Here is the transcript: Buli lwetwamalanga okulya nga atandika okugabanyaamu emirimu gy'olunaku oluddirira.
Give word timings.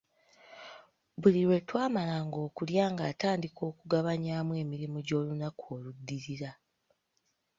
Buli 1.19 1.39
lwetwamalanga 1.47 2.37
okulya 2.47 2.85
nga 2.91 3.03
atandika 3.11 3.61
okugabanyaamu 3.69 4.53
emirimu 4.63 4.97
gy'olunaku 5.07 5.63
oluddirira. 5.75 6.51